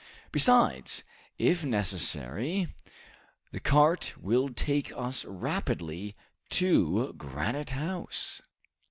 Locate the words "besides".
0.31-1.03